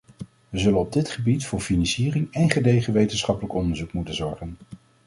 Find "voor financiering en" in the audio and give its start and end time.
1.45-2.49